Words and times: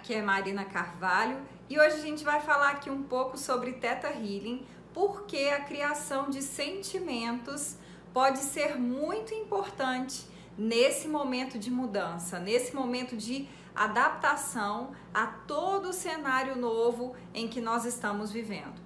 Aqui 0.00 0.14
é 0.14 0.22
Marina 0.22 0.64
Carvalho 0.64 1.36
e 1.68 1.78
hoje 1.78 1.96
a 1.96 2.00
gente 2.00 2.24
vai 2.24 2.40
falar 2.40 2.70
aqui 2.70 2.88
um 2.88 3.02
pouco 3.02 3.36
sobre 3.36 3.72
Teta 3.72 4.08
Healing, 4.08 4.64
porque 4.94 5.50
a 5.54 5.60
criação 5.60 6.30
de 6.30 6.40
sentimentos 6.40 7.76
pode 8.10 8.38
ser 8.38 8.78
muito 8.78 9.34
importante 9.34 10.24
nesse 10.56 11.06
momento 11.06 11.58
de 11.58 11.70
mudança, 11.70 12.38
nesse 12.38 12.74
momento 12.74 13.14
de 13.14 13.46
adaptação 13.74 14.92
a 15.12 15.26
todo 15.26 15.90
o 15.90 15.92
cenário 15.92 16.56
novo 16.56 17.14
em 17.34 17.46
que 17.46 17.60
nós 17.60 17.84
estamos 17.84 18.32
vivendo. 18.32 18.80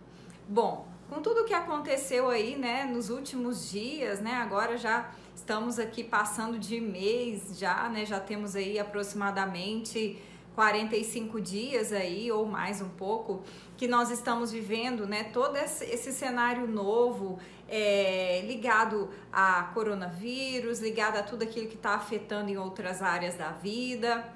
Bom, 0.49 0.89
com 1.09 1.23
tudo 1.23 1.45
que 1.45 1.55
aconteceu 1.55 2.29
aí, 2.29 2.57
né, 2.57 2.87
nos 2.87 3.09
últimos 3.09 3.71
dias, 3.71 4.19
né, 4.19 4.35
agora 4.35 4.77
já 4.77 5.13
estamos 5.33 5.79
aqui 5.79 6.03
passando 6.03 6.59
de 6.59 6.81
mês 6.81 7.57
já, 7.57 7.89
né, 7.89 8.05
já 8.05 8.19
temos 8.19 8.57
aí 8.57 8.81
aproximadamente 8.81 10.21
45 10.55 11.41
dias 11.41 11.93
aí, 11.93 12.31
ou 12.31 12.47
mais 12.47 12.81
um 12.81 12.89
pouco, 12.89 13.43
que 13.77 13.89
nós 13.89 14.11
estamos 14.11 14.53
vivendo, 14.53 15.07
né? 15.07 15.25
Todo 15.25 15.57
esse, 15.57 16.13
cenário 16.13 16.67
novo 16.67 17.39
é, 17.69 18.43
ligado 18.47 19.11
a 19.33 19.65
coronavírus, 19.75 20.81
ligado 20.81 21.17
a 21.17 21.23
tudo 21.23 21.43
aquilo 21.43 21.67
que 21.67 21.75
está 21.75 21.95
afetando 21.95 22.51
em 22.51 22.57
outras 22.57 23.03
áreas 23.03 23.35
da 23.35 23.51
vida. 23.51 24.33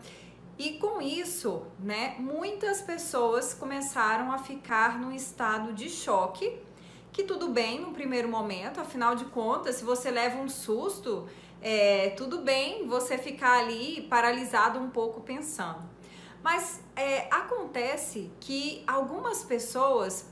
E 0.58 0.72
com 0.72 1.00
isso, 1.00 1.62
né, 1.78 2.16
muitas 2.18 2.82
pessoas 2.82 3.54
começaram 3.54 4.32
a 4.32 4.38
ficar 4.38 4.98
num 4.98 5.12
estado 5.12 5.72
de 5.72 5.88
choque, 5.88 6.58
que 7.12 7.22
tudo 7.22 7.48
bem 7.48 7.80
no 7.80 7.92
primeiro 7.92 8.28
momento, 8.28 8.80
afinal 8.80 9.14
de 9.14 9.24
contas, 9.26 9.76
se 9.76 9.84
você 9.84 10.10
leva 10.10 10.36
um 10.38 10.48
susto, 10.48 11.28
é, 11.62 12.10
tudo 12.10 12.38
bem 12.38 12.88
você 12.88 13.16
ficar 13.16 13.60
ali 13.60 14.02
paralisado 14.10 14.80
um 14.80 14.90
pouco 14.90 15.20
pensando. 15.20 15.97
Mas 16.42 16.80
é, 16.94 17.26
acontece 17.30 18.30
que 18.40 18.82
algumas 18.86 19.42
pessoas 19.42 20.26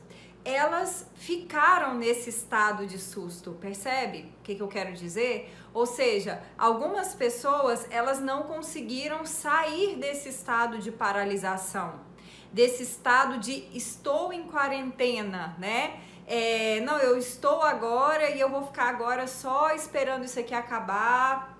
elas 0.46 1.10
ficaram 1.16 1.94
nesse 1.94 2.30
estado 2.30 2.86
de 2.86 2.98
susto, 2.98 3.50
percebe? 3.60 4.32
O 4.38 4.44
que, 4.44 4.54
que 4.54 4.62
eu 4.62 4.68
quero 4.68 4.92
dizer? 4.92 5.52
Ou 5.74 5.84
seja, 5.84 6.40
algumas 6.56 7.16
pessoas 7.16 7.84
elas 7.90 8.20
não 8.20 8.44
conseguiram 8.44 9.26
sair 9.26 9.96
desse 9.96 10.28
estado 10.28 10.78
de 10.78 10.92
paralisação, 10.92 11.98
desse 12.52 12.84
estado 12.84 13.38
de 13.38 13.68
estou 13.76 14.32
em 14.32 14.44
quarentena, 14.44 15.56
né? 15.58 15.98
É, 16.28 16.80
não, 16.80 16.98
eu 16.98 17.18
estou 17.18 17.62
agora 17.62 18.30
e 18.30 18.38
eu 18.38 18.48
vou 18.48 18.64
ficar 18.64 18.88
agora 18.88 19.26
só 19.26 19.70
esperando 19.74 20.24
isso 20.24 20.38
aqui 20.38 20.54
acabar, 20.54 21.58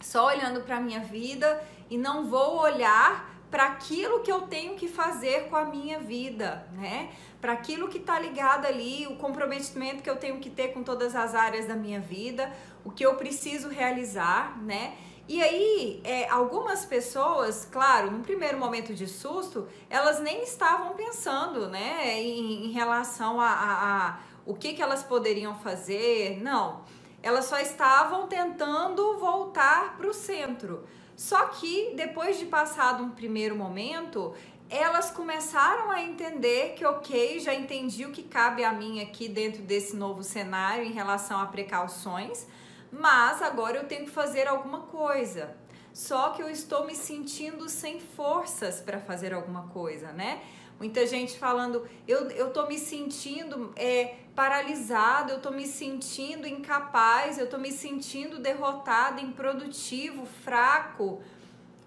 só 0.00 0.26
olhando 0.26 0.60
para 0.60 0.78
minha 0.78 1.00
vida 1.00 1.62
e 1.88 1.96
não 1.96 2.28
vou 2.28 2.58
olhar 2.58 3.37
para 3.50 3.64
aquilo 3.64 4.20
que 4.20 4.30
eu 4.30 4.42
tenho 4.42 4.74
que 4.74 4.88
fazer 4.88 5.48
com 5.48 5.56
a 5.56 5.64
minha 5.64 5.98
vida, 5.98 6.66
né? 6.72 7.10
Para 7.40 7.52
aquilo 7.52 7.88
que 7.88 7.98
está 7.98 8.18
ligado 8.18 8.66
ali, 8.66 9.06
o 9.06 9.16
comprometimento 9.16 10.02
que 10.02 10.10
eu 10.10 10.16
tenho 10.16 10.38
que 10.38 10.50
ter 10.50 10.68
com 10.68 10.82
todas 10.82 11.14
as 11.16 11.34
áreas 11.34 11.66
da 11.66 11.74
minha 11.74 12.00
vida, 12.00 12.52
o 12.84 12.90
que 12.90 13.04
eu 13.04 13.14
preciso 13.14 13.68
realizar, 13.68 14.60
né? 14.62 14.96
E 15.28 15.42
aí, 15.42 16.00
é, 16.04 16.26
algumas 16.30 16.86
pessoas, 16.86 17.68
claro, 17.70 18.10
no 18.10 18.20
primeiro 18.20 18.58
momento 18.58 18.94
de 18.94 19.06
susto, 19.06 19.68
elas 19.90 20.20
nem 20.20 20.42
estavam 20.42 20.94
pensando, 20.94 21.68
né, 21.68 22.18
em, 22.18 22.66
em 22.66 22.72
relação 22.72 23.38
a, 23.38 23.50
a, 23.50 24.06
a, 24.08 24.18
o 24.46 24.54
que, 24.54 24.72
que 24.72 24.82
elas 24.82 25.02
poderiam 25.02 25.54
fazer, 25.56 26.42
não. 26.42 26.82
Elas 27.22 27.44
só 27.44 27.58
estavam 27.58 28.26
tentando 28.26 29.18
voltar 29.18 29.98
para 29.98 30.08
o 30.08 30.14
centro. 30.14 30.86
Só 31.18 31.46
que 31.46 31.94
depois 31.96 32.38
de 32.38 32.46
passado 32.46 33.02
um 33.02 33.10
primeiro 33.10 33.56
momento, 33.56 34.32
elas 34.70 35.10
começaram 35.10 35.90
a 35.90 36.00
entender 36.00 36.74
que, 36.76 36.84
ok, 36.84 37.40
já 37.40 37.52
entendi 37.52 38.04
o 38.04 38.12
que 38.12 38.22
cabe 38.22 38.62
a 38.62 38.72
mim 38.72 39.00
aqui 39.02 39.28
dentro 39.28 39.60
desse 39.62 39.96
novo 39.96 40.22
cenário 40.22 40.84
em 40.84 40.92
relação 40.92 41.40
a 41.40 41.46
precauções, 41.46 42.46
mas 42.92 43.42
agora 43.42 43.78
eu 43.78 43.88
tenho 43.88 44.04
que 44.04 44.12
fazer 44.12 44.46
alguma 44.46 44.82
coisa. 44.82 45.56
Só 45.92 46.30
que 46.30 46.40
eu 46.40 46.48
estou 46.48 46.86
me 46.86 46.94
sentindo 46.94 47.68
sem 47.68 47.98
forças 47.98 48.80
para 48.80 49.00
fazer 49.00 49.34
alguma 49.34 49.66
coisa, 49.70 50.12
né? 50.12 50.40
Muita 50.78 51.04
gente 51.06 51.36
falando, 51.36 51.88
eu, 52.06 52.30
eu 52.30 52.52
tô 52.52 52.66
me 52.66 52.78
sentindo 52.78 53.72
é, 53.74 54.14
paralisado, 54.34 55.32
eu 55.32 55.40
tô 55.40 55.50
me 55.50 55.66
sentindo 55.66 56.46
incapaz, 56.46 57.36
eu 57.36 57.50
tô 57.50 57.58
me 57.58 57.72
sentindo 57.72 58.38
derrotado, 58.38 59.20
improdutivo, 59.20 60.24
fraco. 60.44 61.20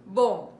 Bom, 0.06 0.59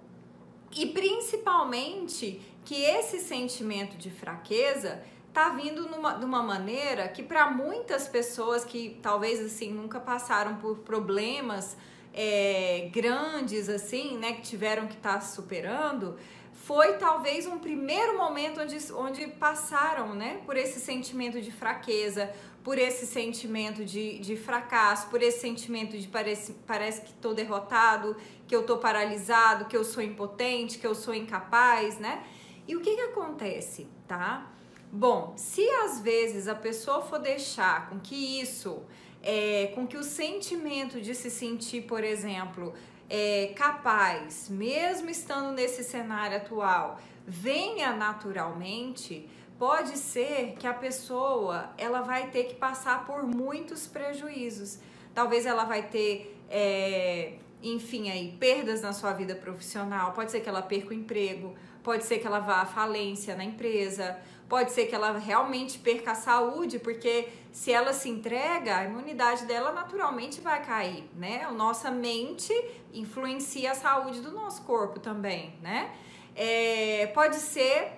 e 0.74 0.86
principalmente 0.86 2.42
que 2.64 2.81
esse 2.81 3.19
sentimento 3.19 3.97
de 3.97 4.09
fraqueza 4.09 5.03
tá 5.34 5.50
vindo 5.50 5.90
numa, 5.90 6.13
de 6.13 6.24
uma 6.24 6.42
maneira 6.42 7.08
que 7.09 7.24
para 7.24 7.50
muitas 7.52 8.08
pessoas 8.08 8.63
que 8.63 8.98
talvez 9.02 9.40
assim 9.40 9.74
nunca 9.74 10.00
passaram 10.00 10.56
por 10.56 10.80
problemas 10.80 11.75
é, 12.13 12.90
grandes 12.94 13.69
assim, 13.69 14.18
né, 14.18 14.34
que 14.34 14.42
tiveram 14.42 14.88
que 14.88 14.96
estar 14.96 15.16
tá 15.16 15.22
superando, 15.22 16.18
foi 16.53 16.94
talvez 16.94 17.47
um 17.47 17.57
primeiro 17.57 18.17
momento 18.17 18.62
onde, 18.62 18.78
onde 18.94 19.28
passaram 19.28 20.13
né, 20.13 20.41
por 20.45 20.56
esse 20.57 20.79
sentimento 20.79 21.41
de 21.41 21.51
fraqueza, 21.51 22.31
por 22.63 22.78
esse 22.78 23.07
sentimento 23.07 23.84
de, 23.84 24.19
de 24.19 24.35
fracasso, 24.35 25.09
por 25.09 25.22
esse 25.22 25.39
sentimento 25.39 25.97
de 25.97 26.07
parece, 26.07 26.53
parece 26.67 27.01
que 27.01 27.09
estou 27.09 27.34
derrotado, 27.34 28.16
que 28.47 28.56
eu 28.56 28.62
estou 28.62 28.78
paralisado, 28.78 29.66
que 29.66 29.75
eu 29.75 29.84
sou 29.84 30.03
impotente, 30.03 30.78
que 30.78 30.85
eu 30.85 30.94
sou 30.94 31.13
incapaz, 31.13 31.97
né? 31.97 32.23
E 32.68 32.75
o 32.75 32.81
que, 32.81 32.95
que 32.95 33.01
acontece, 33.01 33.88
tá? 34.07 34.51
Bom, 34.91 35.33
se 35.35 35.68
às 35.69 36.01
vezes 36.01 36.47
a 36.47 36.56
pessoa 36.56 37.01
for 37.01 37.18
deixar 37.18 37.89
com 37.89 38.00
que 38.00 38.41
isso, 38.41 38.83
é, 39.23 39.72
com 39.73 39.88
que 39.88 39.97
o 39.97 40.03
sentimento 40.03 41.01
de 41.01 41.16
se 41.16 41.31
sentir, 41.31 41.83
por 41.83 42.03
exemplo, 42.03 42.73
é, 43.14 43.48
capaz, 43.58 44.48
mesmo 44.50 45.10
estando 45.10 45.52
nesse 45.52 45.84
cenário 45.84 46.38
atual, 46.38 46.98
venha 47.28 47.94
naturalmente, 47.94 49.30
pode 49.60 49.98
ser 49.98 50.56
que 50.58 50.66
a 50.66 50.74
pessoa 50.74 51.74
ela 51.78 52.00
vai 52.00 52.30
ter 52.30 52.46
que 52.46 52.56
passar 52.56 53.06
por 53.06 53.24
muitos 53.24 53.86
prejuízos. 53.86 54.80
Talvez 55.14 55.46
ela 55.46 55.66
vai 55.66 55.90
ter, 55.90 56.42
é, 56.50 57.34
enfim, 57.62 58.10
aí 58.10 58.32
perdas 58.40 58.82
na 58.82 58.94
sua 58.94 59.12
vida 59.12 59.36
profissional. 59.36 60.14
Pode 60.14 60.32
ser 60.32 60.40
que 60.40 60.48
ela 60.48 60.62
perca 60.62 60.92
o 60.92 60.94
emprego, 60.94 61.54
pode 61.84 62.06
ser 62.06 62.20
que 62.20 62.26
ela 62.26 62.40
vá 62.40 62.62
à 62.62 62.66
falência 62.66 63.36
na 63.36 63.44
empresa, 63.44 64.18
pode 64.51 64.73
ser 64.73 64.88
que 64.88 64.94
ela 64.94 65.17
realmente 65.17 65.79
perca 65.79 66.12
a 66.12 66.16
saúde, 66.16 66.78
porque 66.78 67.29
se 67.53 67.72
ela 67.72 67.94
se 67.94 68.09
entrega, 68.09 68.79
a 68.79 68.84
imunidade 68.84 69.45
dela 69.45 69.72
naturalmente 69.72 70.41
vai 70.41 70.62
cair, 70.62 71.09
né? 71.16 71.45
A 71.45 71.51
nossa 71.51 71.89
mente 71.89 72.53
influencia 72.94 73.72
a 73.72 73.75
saúde 73.75 74.19
do 74.19 74.31
nosso 74.31 74.63
corpo 74.63 75.00
também, 75.00 75.56
né? 75.62 75.95
É, 76.35 77.07
pode 77.13 77.38
ser 77.38 77.94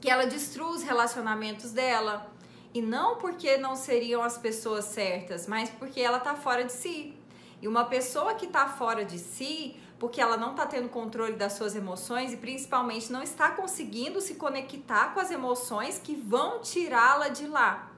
que 0.00 0.08
ela 0.08 0.26
destrua 0.26 0.70
os 0.70 0.84
relacionamentos 0.84 1.72
dela, 1.72 2.32
e 2.72 2.80
não 2.80 3.16
porque 3.16 3.56
não 3.56 3.74
seriam 3.74 4.22
as 4.22 4.38
pessoas 4.38 4.84
certas, 4.84 5.48
mas 5.48 5.70
porque 5.70 6.00
ela 6.00 6.20
tá 6.20 6.36
fora 6.36 6.62
de 6.62 6.72
si. 6.72 7.16
E 7.60 7.66
uma 7.66 7.86
pessoa 7.86 8.34
que 8.34 8.46
tá 8.46 8.68
fora 8.68 9.04
de 9.04 9.18
si, 9.18 9.76
porque 9.98 10.20
ela 10.20 10.36
não 10.36 10.50
está 10.52 10.66
tendo 10.66 10.88
controle 10.88 11.34
das 11.34 11.54
suas 11.54 11.74
emoções 11.74 12.32
e 12.32 12.36
principalmente 12.36 13.12
não 13.12 13.22
está 13.22 13.50
conseguindo 13.50 14.20
se 14.20 14.34
conectar 14.34 15.14
com 15.14 15.20
as 15.20 15.30
emoções 15.30 15.98
que 15.98 16.14
vão 16.14 16.60
tirá-la 16.60 17.28
de 17.28 17.46
lá. 17.46 17.90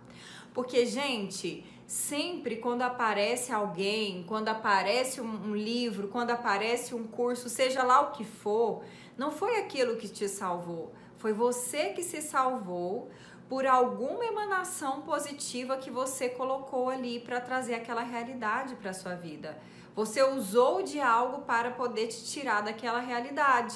Porque, 0.52 0.86
gente, 0.86 1.64
sempre 1.86 2.56
quando 2.56 2.82
aparece 2.82 3.52
alguém, 3.52 4.24
quando 4.26 4.48
aparece 4.48 5.20
um, 5.20 5.54
livro, 5.54 6.08
quando 6.08 6.30
aparece 6.30 6.94
um 6.94 7.06
curso, 7.06 7.48
seja 7.48 7.82
lá 7.82 8.00
o 8.00 8.12
que 8.12 8.24
for, 8.24 8.82
não 9.16 9.30
foi 9.30 9.58
aquilo 9.58 9.96
que 9.96 10.08
te 10.08 10.28
salvou, 10.28 10.92
foi 11.18 11.32
você 11.32 11.90
que 11.90 12.02
se 12.02 12.20
salvou 12.20 13.10
por 13.48 13.66
alguma 13.66 14.24
emanação 14.24 15.02
positiva 15.02 15.76
que 15.76 15.90
você 15.90 16.28
colocou 16.28 16.88
ali 16.88 17.20
para 17.20 17.40
trazer 17.40 17.74
aquela 17.74 18.02
realidade 18.02 18.74
para 18.74 18.92
sua 18.92 19.14
vida. 19.14 19.56
Você 19.96 20.22
usou 20.22 20.82
de 20.82 21.00
algo 21.00 21.40
para 21.40 21.70
poder 21.70 22.08
te 22.08 22.22
tirar 22.22 22.60
daquela 22.60 23.00
realidade. 23.00 23.74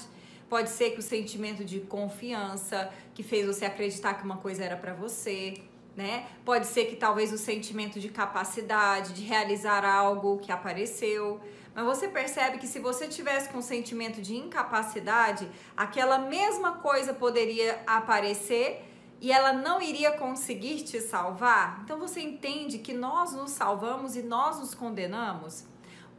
Pode 0.50 0.68
ser 0.68 0.90
que 0.90 0.98
o 0.98 1.02
sentimento 1.02 1.64
de 1.64 1.80
confiança 1.80 2.92
que 3.14 3.22
fez 3.22 3.46
você 3.46 3.64
acreditar 3.64 4.12
que 4.14 4.24
uma 4.24 4.36
coisa 4.36 4.62
era 4.62 4.76
para 4.76 4.92
você, 4.92 5.54
né? 5.96 6.26
Pode 6.44 6.66
ser 6.66 6.84
que 6.84 6.96
talvez 6.96 7.32
o 7.32 7.38
sentimento 7.38 7.98
de 7.98 8.10
capacidade 8.10 9.14
de 9.14 9.22
realizar 9.22 9.82
algo 9.82 10.36
que 10.36 10.52
apareceu. 10.52 11.40
Mas 11.74 11.86
você 11.86 12.06
percebe 12.06 12.58
que 12.58 12.66
se 12.66 12.80
você 12.80 13.08
tivesse 13.08 13.48
com 13.48 13.62
sentimento 13.62 14.20
de 14.20 14.36
incapacidade, 14.36 15.48
aquela 15.74 16.18
mesma 16.18 16.72
coisa 16.72 17.14
poderia 17.14 17.80
aparecer 17.86 18.84
e 19.22 19.32
ela 19.32 19.54
não 19.54 19.80
iria 19.80 20.12
conseguir 20.12 20.82
te 20.82 21.00
salvar? 21.00 21.80
Então 21.82 21.98
você 21.98 22.20
entende 22.20 22.78
que 22.78 22.92
nós 22.92 23.32
nos 23.32 23.52
salvamos 23.52 24.16
e 24.16 24.22
nós 24.22 24.58
nos 24.58 24.74
condenamos? 24.74 25.64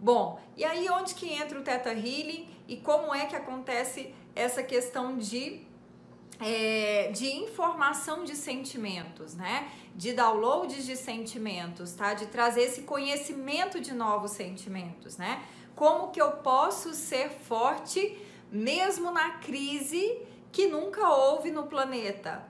Bom, 0.01 0.41
e 0.57 0.65
aí 0.65 0.89
onde 0.89 1.13
que 1.13 1.31
entra 1.31 1.59
o 1.59 1.61
Theta 1.61 1.91
Healing 1.91 2.49
e 2.67 2.77
como 2.77 3.13
é 3.13 3.27
que 3.27 3.35
acontece 3.35 4.11
essa 4.35 4.63
questão 4.63 5.15
de 5.15 5.61
é, 6.39 7.11
de 7.11 7.27
informação 7.35 8.23
de 8.23 8.35
sentimentos, 8.35 9.35
né? 9.35 9.71
De 9.95 10.11
downloads 10.11 10.87
de 10.87 10.95
sentimentos, 10.95 11.93
tá? 11.93 12.15
De 12.15 12.25
trazer 12.25 12.63
esse 12.63 12.81
conhecimento 12.81 13.79
de 13.79 13.93
novos 13.93 14.31
sentimentos, 14.31 15.17
né? 15.17 15.43
Como 15.75 16.09
que 16.09 16.19
eu 16.19 16.31
posso 16.31 16.95
ser 16.95 17.29
forte 17.29 18.17
mesmo 18.51 19.11
na 19.11 19.33
crise 19.33 20.19
que 20.51 20.65
nunca 20.65 21.07
houve 21.09 21.51
no 21.51 21.67
planeta? 21.67 22.43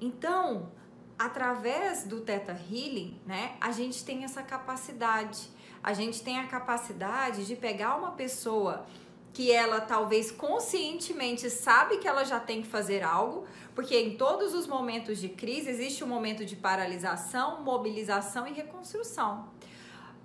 Então, 0.00 0.70
através 1.18 2.04
do 2.04 2.20
Theta 2.20 2.52
Healing, 2.52 3.20
né, 3.26 3.56
a 3.60 3.72
gente 3.72 4.04
tem 4.04 4.22
essa 4.22 4.42
capacidade. 4.42 5.48
A 5.82 5.92
gente 5.92 6.22
tem 6.22 6.38
a 6.38 6.46
capacidade 6.46 7.46
de 7.46 7.56
pegar 7.56 7.96
uma 7.96 8.12
pessoa 8.12 8.86
que 9.32 9.50
ela 9.50 9.80
talvez 9.80 10.30
conscientemente 10.30 11.48
sabe 11.48 11.96
que 11.96 12.06
ela 12.06 12.24
já 12.24 12.38
tem 12.38 12.60
que 12.62 12.68
fazer 12.68 13.02
algo, 13.02 13.46
porque 13.74 13.98
em 13.98 14.16
todos 14.16 14.54
os 14.54 14.66
momentos 14.66 15.18
de 15.18 15.28
crise 15.28 15.70
existe 15.70 16.04
um 16.04 16.06
momento 16.06 16.44
de 16.44 16.54
paralisação, 16.54 17.62
mobilização 17.62 18.46
e 18.46 18.52
reconstrução. 18.52 19.48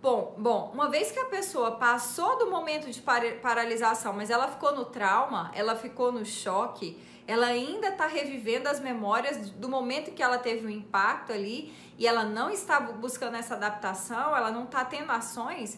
Bom, 0.01 0.36
bom, 0.38 0.71
uma 0.74 0.89
vez 0.89 1.12
que 1.12 1.19
a 1.19 1.25
pessoa 1.25 1.71
passou 1.71 2.38
do 2.38 2.51
momento 2.51 2.92
de 2.92 3.01
paralisação, 3.01 4.13
mas 4.13 4.30
ela 4.30 4.48
ficou 4.48 4.75
no 4.75 4.86
trauma, 4.86 5.50
ela 5.56 5.75
ficou 5.75 6.12
no 6.12 6.24
choque, 6.24 7.01
ela 7.27 7.47
ainda 7.47 7.89
está 7.89 8.07
revivendo 8.07 8.69
as 8.69 8.79
memórias 8.79 9.50
do 9.51 9.68
momento 9.68 10.12
que 10.12 10.24
ela 10.24 10.39
teve 10.39 10.65
um 10.65 10.69
impacto 10.69 11.33
ali 11.33 11.74
e 11.97 12.07
ela 12.07 12.24
não 12.24 12.50
está 12.50 12.79
buscando 12.79 13.35
essa 13.35 13.56
adaptação, 13.56 14.35
ela 14.35 14.50
não 14.50 14.63
está 14.63 14.85
tendo 14.85 15.12
ações, 15.12 15.77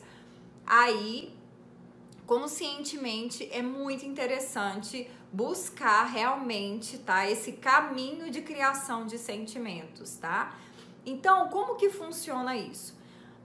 aí 0.65 1.35
conscientemente 2.27 3.49
é 3.51 3.63
muito 3.63 4.05
interessante 4.05 5.09
buscar 5.33 6.03
realmente, 6.03 6.99
tá? 6.99 7.27
Esse 7.27 7.53
caminho 7.53 8.29
de 8.29 8.41
criação 8.41 9.07
de 9.07 9.17
sentimentos, 9.17 10.17
tá? 10.17 10.55
Então, 11.03 11.49
como 11.49 11.75
que 11.75 11.89
funciona 11.89 12.55
isso? 12.55 12.95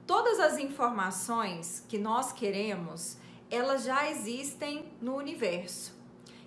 Todas 0.06 0.38
as 0.38 0.58
informações 0.58 1.82
que 1.88 1.96
nós 1.96 2.30
queremos, 2.32 3.16
elas 3.50 3.84
já 3.84 4.10
existem 4.10 4.84
no 5.00 5.16
universo. 5.16 5.94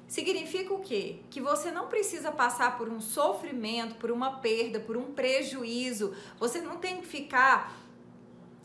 Significa 0.08 0.74
o 0.74 0.80
quê? 0.80 1.18
Que 1.30 1.42
você 1.42 1.70
não 1.70 1.88
precisa 1.88 2.32
passar 2.32 2.78
por 2.78 2.88
um 2.88 3.02
sofrimento, 3.02 3.96
por 3.96 4.10
uma 4.10 4.40
perda, 4.40 4.80
por 4.80 4.96
um 4.96 5.12
prejuízo. 5.12 6.16
Você 6.40 6.62
não 6.62 6.78
tem 6.78 7.02
que 7.02 7.08
ficar 7.08 7.76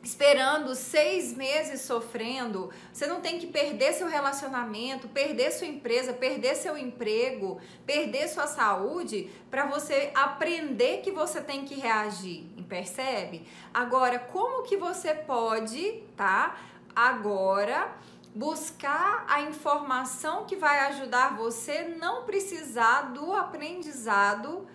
esperando 0.04 0.74
seis 0.74 1.34
meses 1.34 1.82
sofrendo. 1.82 2.70
Você 2.92 3.06
não 3.06 3.20
tem 3.20 3.38
que 3.38 3.46
perder 3.46 3.92
seu 3.92 4.08
relacionamento, 4.08 5.08
perder 5.08 5.52
sua 5.52 5.66
empresa, 5.66 6.12
perder 6.12 6.56
seu 6.56 6.76
emprego, 6.76 7.60
perder 7.86 8.28
sua 8.28 8.46
saúde 8.46 9.30
para 9.50 9.66
você 9.66 10.10
aprender 10.14 11.00
que 11.02 11.10
você 11.10 11.40
tem 11.40 11.64
que 11.64 11.74
reagir. 11.74 12.46
Percebe? 12.68 13.46
Agora, 13.74 14.18
como 14.18 14.62
que 14.62 14.76
você 14.76 15.12
pode, 15.14 16.02
tá? 16.16 16.56
Agora 16.94 17.96
buscar 18.34 19.24
a 19.28 19.42
informação 19.42 20.44
que 20.44 20.56
vai 20.56 20.78
ajudar 20.90 21.36
você 21.36 21.82
não 22.00 22.24
precisar 22.24 23.12
do 23.12 23.32
aprendizado 23.32 24.66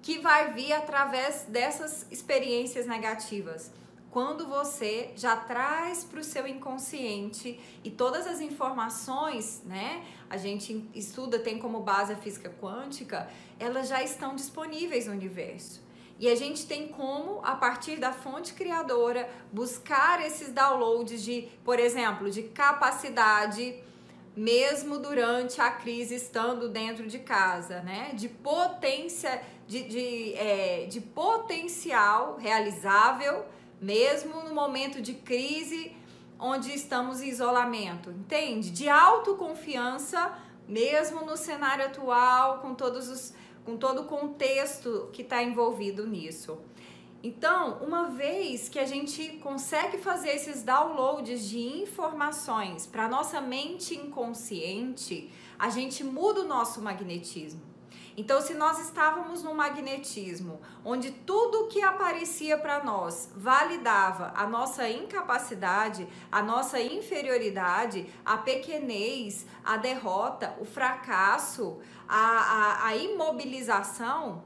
que 0.00 0.18
vai 0.18 0.52
vir 0.52 0.72
através 0.72 1.44
dessas 1.48 2.06
experiências 2.10 2.86
negativas 2.86 3.72
quando 4.10 4.46
você 4.46 5.12
já 5.14 5.36
traz 5.36 6.04
para 6.04 6.20
o 6.20 6.24
seu 6.24 6.46
inconsciente 6.46 7.60
e 7.84 7.90
todas 7.90 8.26
as 8.26 8.40
informações, 8.40 9.62
né? 9.64 10.04
A 10.28 10.36
gente 10.36 10.88
estuda, 10.94 11.38
tem 11.38 11.58
como 11.58 11.80
base 11.80 12.12
a 12.12 12.16
física 12.16 12.52
quântica, 12.60 13.30
elas 13.58 13.88
já 13.88 14.02
estão 14.02 14.34
disponíveis 14.34 15.06
no 15.06 15.12
universo. 15.12 15.80
E 16.20 16.28
a 16.28 16.34
gente 16.36 16.66
tem 16.66 16.86
como, 16.86 17.40
a 17.42 17.56
partir 17.56 17.96
da 17.96 18.12
fonte 18.12 18.52
criadora, 18.52 19.26
buscar 19.50 20.24
esses 20.24 20.52
downloads 20.52 21.22
de, 21.22 21.48
por 21.64 21.80
exemplo, 21.80 22.30
de 22.30 22.42
capacidade, 22.42 23.82
mesmo 24.36 24.98
durante 24.98 25.62
a 25.62 25.70
crise, 25.70 26.14
estando 26.14 26.68
dentro 26.68 27.06
de 27.06 27.20
casa, 27.20 27.80
né? 27.80 28.12
De 28.12 28.28
potência, 28.28 29.42
de, 29.66 29.82
de, 29.84 30.34
é, 30.34 30.86
de 30.90 31.00
potencial 31.00 32.36
realizável 32.38 33.46
mesmo 33.80 34.42
no 34.42 34.54
momento 34.54 35.00
de 35.00 35.14
crise 35.14 35.96
onde 36.38 36.70
estamos 36.74 37.22
em 37.22 37.28
isolamento, 37.28 38.10
entende? 38.10 38.70
De 38.70 38.90
autoconfiança, 38.90 40.32
mesmo 40.68 41.24
no 41.24 41.36
cenário 41.36 41.86
atual, 41.86 42.58
com 42.58 42.74
todos 42.74 43.08
os 43.08 43.32
com 43.64 43.76
todo 43.76 44.02
o 44.02 44.04
contexto 44.04 45.08
que 45.12 45.22
está 45.22 45.42
envolvido 45.42 46.06
nisso. 46.06 46.58
Então, 47.22 47.78
uma 47.82 48.08
vez 48.08 48.68
que 48.68 48.78
a 48.78 48.86
gente 48.86 49.38
consegue 49.42 49.98
fazer 49.98 50.30
esses 50.30 50.62
downloads 50.62 51.48
de 51.48 51.58
informações 51.58 52.86
para 52.86 53.08
nossa 53.08 53.40
mente 53.40 53.94
inconsciente, 53.94 55.30
a 55.58 55.68
gente 55.68 56.02
muda 56.02 56.40
o 56.40 56.48
nosso 56.48 56.80
magnetismo. 56.80 57.69
Então, 58.16 58.40
se 58.40 58.54
nós 58.54 58.78
estávamos 58.78 59.42
no 59.42 59.54
magnetismo, 59.54 60.60
onde 60.84 61.10
tudo 61.10 61.68
que 61.68 61.82
aparecia 61.82 62.58
para 62.58 62.82
nós 62.84 63.30
validava 63.34 64.32
a 64.34 64.46
nossa 64.46 64.88
incapacidade, 64.88 66.08
a 66.30 66.42
nossa 66.42 66.80
inferioridade, 66.80 68.12
a 68.24 68.36
pequenez, 68.36 69.46
a 69.64 69.76
derrota, 69.76 70.56
o 70.60 70.64
fracasso, 70.64 71.78
a, 72.08 72.18
a, 72.18 72.86
a 72.88 72.96
imobilização, 72.96 74.44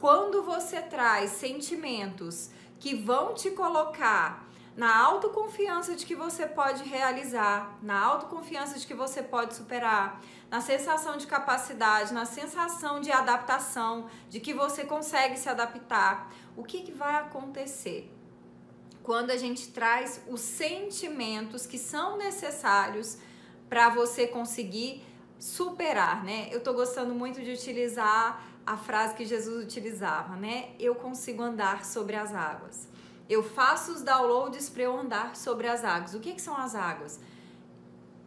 quando 0.00 0.42
você 0.42 0.82
traz 0.82 1.30
sentimentos 1.30 2.50
que 2.78 2.94
vão 2.94 3.32
te 3.32 3.50
colocar 3.52 4.43
na 4.76 4.96
autoconfiança 4.96 5.94
de 5.94 6.04
que 6.04 6.16
você 6.16 6.46
pode 6.46 6.82
realizar, 6.82 7.78
na 7.80 7.98
autoconfiança 8.00 8.78
de 8.78 8.86
que 8.86 8.94
você 8.94 9.22
pode 9.22 9.54
superar, 9.54 10.20
na 10.50 10.60
sensação 10.60 11.16
de 11.16 11.26
capacidade, 11.26 12.12
na 12.12 12.24
sensação 12.24 13.00
de 13.00 13.12
adaptação, 13.12 14.08
de 14.28 14.40
que 14.40 14.52
você 14.52 14.84
consegue 14.84 15.38
se 15.38 15.48
adaptar. 15.48 16.32
O 16.56 16.64
que, 16.64 16.82
que 16.82 16.92
vai 16.92 17.14
acontecer? 17.16 18.10
Quando 19.02 19.30
a 19.30 19.36
gente 19.36 19.70
traz 19.70 20.22
os 20.26 20.40
sentimentos 20.40 21.66
que 21.66 21.78
são 21.78 22.16
necessários 22.16 23.18
para 23.68 23.90
você 23.90 24.26
conseguir 24.26 25.04
superar, 25.38 26.24
né? 26.24 26.48
Eu 26.50 26.62
tô 26.62 26.72
gostando 26.72 27.14
muito 27.14 27.42
de 27.42 27.52
utilizar 27.52 28.42
a 28.66 28.76
frase 28.76 29.14
que 29.14 29.26
Jesus 29.26 29.64
utilizava, 29.64 30.36
né? 30.36 30.70
Eu 30.80 30.94
consigo 30.94 31.42
andar 31.42 31.84
sobre 31.84 32.16
as 32.16 32.34
águas. 32.34 32.88
Eu 33.28 33.42
faço 33.42 33.92
os 33.92 34.02
downloads 34.02 34.68
para 34.68 34.82
eu 34.82 34.96
andar 34.96 35.34
sobre 35.34 35.66
as 35.66 35.84
águas. 35.84 36.14
O 36.14 36.20
que, 36.20 36.32
que 36.32 36.42
são 36.42 36.56
as 36.56 36.74
águas? 36.74 37.20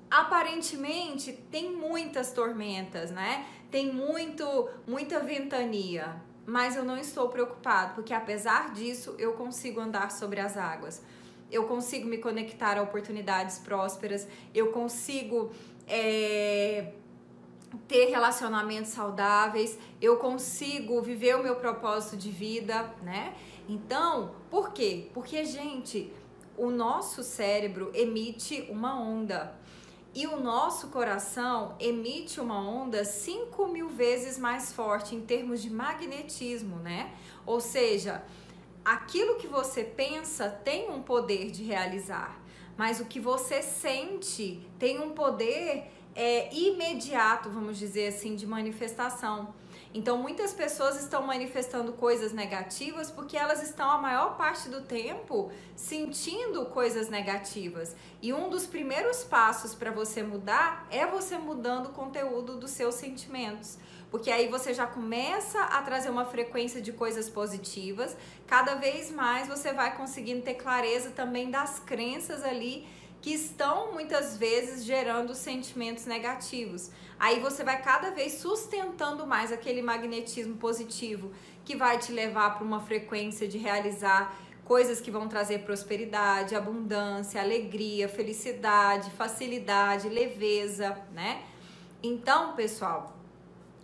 Aparentemente 0.10 1.34
tem 1.52 1.72
muitas 1.76 2.32
tormentas, 2.32 3.12
né? 3.12 3.46
Tem 3.70 3.94
muito, 3.94 4.70
muita 4.88 5.20
ventania, 5.20 6.16
mas 6.46 6.76
eu 6.76 6.84
não 6.84 6.98
estou 6.98 7.28
preocupado, 7.30 7.94
porque 7.94 8.14
apesar 8.14 8.72
disso 8.72 9.14
eu 9.20 9.34
consigo 9.34 9.82
andar 9.82 10.12
sobre 10.12 10.40
as 10.40 10.56
águas. 10.56 11.04
Eu 11.52 11.66
consigo 11.66 12.08
me 12.08 12.18
conectar 12.18 12.78
a 12.78 12.82
oportunidades 12.82 13.60
prósperas, 13.60 14.28
eu 14.54 14.72
consigo 14.72 15.52
é, 15.88 16.87
ter 17.88 18.06
relacionamentos 18.06 18.92
saudáveis, 18.92 19.78
eu 20.02 20.18
consigo 20.18 21.02
viver 21.02 21.36
o 21.36 21.44
meu 21.44 21.56
propósito 21.56 22.18
de 22.18 22.32
vida, 22.32 22.94
né? 23.02 23.36
Então, 23.68 24.36
por 24.50 24.72
quê? 24.72 25.10
Porque, 25.14 25.44
gente, 25.44 26.14
o 26.58 26.70
nosso 26.70 27.24
cérebro 27.24 27.92
emite 27.94 28.68
uma 28.70 29.00
onda 29.00 29.56
e 30.16 30.26
o 30.26 30.40
nosso 30.40 30.88
coração 30.88 31.76
emite 31.80 32.42
uma 32.42 32.60
onda 32.60 33.06
5 33.06 33.68
mil 33.68 33.90
vezes 33.90 34.40
mais 34.40 34.74
forte 34.74 35.14
em 35.14 35.22
termos 35.22 35.62
de 35.62 35.70
magnetismo, 35.70 36.78
né? 36.78 37.14
Ou 37.46 37.60
seja, 37.60 38.24
aquilo 38.84 39.36
que 39.36 39.46
você 39.46 39.84
pensa 39.84 40.50
tem 40.50 40.90
um 40.90 41.04
poder 41.04 41.52
de 41.52 41.64
realizar, 41.64 42.42
mas 42.76 43.00
o 43.00 43.06
que 43.06 43.20
você 43.20 43.62
sente 43.62 44.68
tem 44.80 45.00
um 45.00 45.12
poder 45.12 45.92
é, 46.18 46.52
imediato, 46.52 47.48
vamos 47.48 47.78
dizer 47.78 48.08
assim, 48.08 48.36
de 48.36 48.48
manifestação. 48.48 49.54
Então, 49.94 50.18
muitas 50.18 50.52
pessoas 50.52 51.00
estão 51.00 51.22
manifestando 51.22 51.94
coisas 51.94 52.34
negativas 52.34 53.12
porque 53.12 53.38
elas 53.38 53.62
estão 53.62 53.90
a 53.90 54.00
maior 54.00 54.36
parte 54.36 54.68
do 54.68 54.82
tempo 54.82 55.52
sentindo 55.76 56.66
coisas 56.66 57.08
negativas. 57.08 57.96
E 58.20 58.34
um 58.34 58.50
dos 58.50 58.66
primeiros 58.66 59.24
passos 59.24 59.76
para 59.76 59.92
você 59.92 60.24
mudar 60.24 60.88
é 60.90 61.06
você 61.06 61.38
mudando 61.38 61.88
o 61.88 61.94
conteúdo 61.94 62.58
dos 62.58 62.72
seus 62.72 62.96
sentimentos. 62.96 63.78
Porque 64.10 64.32
aí 64.32 64.48
você 64.48 64.74
já 64.74 64.88
começa 64.88 65.62
a 65.62 65.82
trazer 65.84 66.10
uma 66.10 66.26
frequência 66.26 66.82
de 66.82 66.92
coisas 66.94 67.30
positivas, 67.30 68.18
cada 68.48 68.76
vez 68.76 69.12
mais 69.12 69.48
você 69.48 69.72
vai 69.72 69.96
conseguindo 69.96 70.42
ter 70.42 70.56
clareza 70.56 71.12
também 71.12 71.52
das 71.52 71.80
crenças 71.80 72.44
ali 72.44 72.88
que 73.22 73.34
estão 73.34 73.92
muitas 73.94 74.38
vezes 74.38 74.86
gerando 74.86 75.34
sentimentos 75.34 76.06
negativos. 76.06 76.92
Aí 77.20 77.40
você 77.40 77.64
vai 77.64 77.82
cada 77.82 78.12
vez 78.12 78.34
sustentando 78.34 79.26
mais 79.26 79.52
aquele 79.52 79.82
magnetismo 79.82 80.56
positivo 80.58 81.32
que 81.66 81.76
vai 81.76 81.98
te 81.98 82.12
levar 82.12 82.56
para 82.56 82.64
uma 82.64 82.80
frequência 82.80 83.48
de 83.48 83.58
realizar 83.58 84.38
coisas 84.64 85.02
que 85.02 85.10
vão 85.10 85.28
trazer 85.28 85.60
prosperidade, 85.60 86.56
abundância, 86.56 87.42
alegria, 87.42 88.08
felicidade, 88.08 89.10
facilidade, 89.12 90.10
leveza, 90.10 90.98
né? 91.14 91.44
Então, 92.04 92.54
pessoal, 92.54 93.17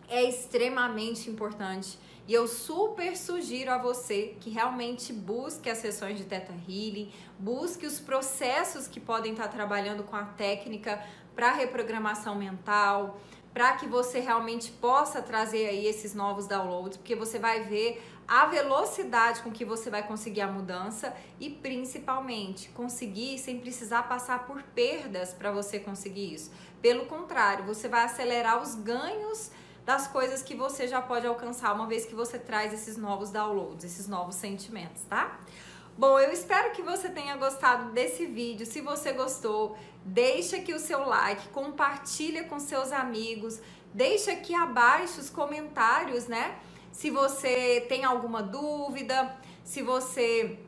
é 0.09 0.23
extremamente 0.23 1.29
importante 1.29 1.97
e 2.25 2.33
eu 2.33 2.47
super 2.47 3.17
sugiro 3.17 3.69
a 3.69 3.77
você 3.77 4.37
que 4.39 4.49
realmente 4.49 5.11
busque 5.11 5.69
as 5.69 5.79
sessões 5.79 6.17
de 6.17 6.23
Teta 6.23 6.53
Healing, 6.53 7.11
busque 7.37 7.85
os 7.85 7.99
processos 7.99 8.87
que 8.87 8.99
podem 8.99 9.33
estar 9.33 9.49
trabalhando 9.49 10.03
com 10.03 10.15
a 10.15 10.23
técnica 10.23 11.03
para 11.35 11.51
reprogramação 11.51 12.35
mental, 12.35 13.19
para 13.53 13.73
que 13.73 13.85
você 13.85 14.19
realmente 14.19 14.71
possa 14.71 15.21
trazer 15.21 15.67
aí 15.67 15.85
esses 15.85 16.15
novos 16.15 16.47
downloads, 16.47 16.97
porque 16.97 17.13
você 17.13 17.37
vai 17.37 17.63
ver 17.63 18.01
a 18.25 18.45
velocidade 18.45 19.41
com 19.41 19.51
que 19.51 19.65
você 19.65 19.89
vai 19.89 20.07
conseguir 20.07 20.41
a 20.41 20.47
mudança 20.47 21.13
e 21.41 21.49
principalmente 21.49 22.69
conseguir 22.69 23.37
sem 23.37 23.59
precisar 23.59 24.03
passar 24.03 24.47
por 24.47 24.63
perdas 24.63 25.33
para 25.33 25.51
você 25.51 25.77
conseguir 25.77 26.33
isso. 26.33 26.51
Pelo 26.81 27.05
contrário, 27.05 27.65
você 27.65 27.89
vai 27.89 28.05
acelerar 28.05 28.61
os 28.61 28.75
ganhos 28.75 29.51
das 29.85 30.07
coisas 30.07 30.41
que 30.41 30.55
você 30.55 30.87
já 30.87 31.01
pode 31.01 31.27
alcançar 31.27 31.73
uma 31.73 31.87
vez 31.87 32.05
que 32.05 32.15
você 32.15 32.39
traz 32.39 32.73
esses 32.73 32.97
novos 32.97 33.29
downloads, 33.29 33.83
esses 33.83 34.07
novos 34.07 34.35
sentimentos, 34.35 35.03
tá? 35.03 35.39
Bom, 35.97 36.19
eu 36.19 36.31
espero 36.31 36.71
que 36.71 36.81
você 36.81 37.09
tenha 37.09 37.35
gostado 37.35 37.91
desse 37.91 38.25
vídeo. 38.25 38.65
Se 38.65 38.81
você 38.81 39.11
gostou, 39.11 39.77
deixa 40.03 40.57
aqui 40.57 40.73
o 40.73 40.79
seu 40.79 41.05
like, 41.05 41.49
compartilha 41.49 42.45
com 42.45 42.59
seus 42.59 42.91
amigos, 42.91 43.59
deixa 43.93 44.31
aqui 44.31 44.55
abaixo 44.55 45.19
os 45.19 45.29
comentários, 45.29 46.27
né? 46.27 46.57
Se 46.91 47.11
você 47.11 47.85
tem 47.87 48.03
alguma 48.05 48.41
dúvida, 48.41 49.35
se 49.63 49.81
você 49.83 50.59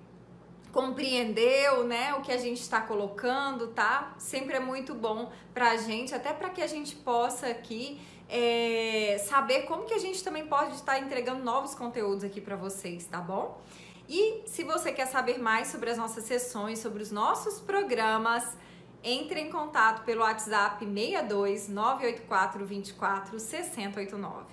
compreendeu, 0.72 1.86
né, 1.86 2.14
o 2.16 2.22
que 2.22 2.34
a 2.34 2.38
gente 2.38 2.60
está 2.60 2.82
colocando, 2.82 3.68
tá? 3.68 4.14
Sempre 4.18 4.58
é 4.58 4.60
muito 4.60 4.94
bom 4.94 5.32
pra 5.54 5.78
gente, 5.78 6.14
até 6.14 6.34
para 6.34 6.50
que 6.50 6.62
a 6.62 6.68
gente 6.68 6.98
possa 6.98 7.48
aqui 7.48 8.02
é, 8.30 9.18
saber 9.28 9.64
como 9.64 9.86
que 9.86 9.94
a 9.94 10.00
gente 10.00 10.24
também 10.24 10.46
pode 10.48 10.76
estar 10.76 11.00
entregando 11.00 11.44
novos 11.44 11.76
conteúdos 11.76 12.24
aqui 12.24 12.42
para 12.42 12.56
vocês, 12.56 13.06
tá 13.06 13.20
bom? 13.20 13.62
E 14.08 14.44
se 14.46 14.64
você 14.64 14.92
quer 14.92 15.08
saber 15.08 15.40
mais 15.40 15.68
sobre 15.68 15.90
as 15.90 15.98
nossas 15.98 16.26
sessões, 16.26 16.80
sobre 16.80 17.02
os 17.02 17.12
nossos 17.12 17.60
programas, 17.60 18.56
entre 19.04 19.40
em 19.40 19.50
contato 19.50 20.04
pelo 20.04 20.22
WhatsApp 20.22 20.84
62 20.84 21.70
984 21.70 22.66
24 22.66 23.40
6089. 23.40 24.46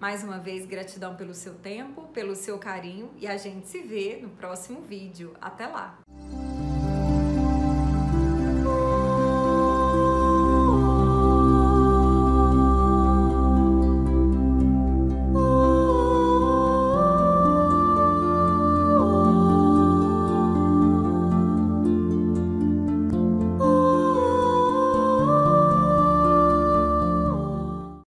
Mais 0.00 0.24
uma 0.24 0.38
vez, 0.38 0.66
gratidão 0.66 1.14
pelo 1.14 1.32
seu 1.32 1.54
tempo, 1.54 2.02
pelo 2.08 2.34
seu 2.34 2.58
carinho 2.58 3.10
e 3.18 3.28
a 3.28 3.36
gente 3.36 3.68
se 3.68 3.80
vê 3.80 4.18
no 4.20 4.30
próximo 4.30 4.82
vídeo. 4.82 5.36
Até 5.40 5.68
lá! 5.68 6.02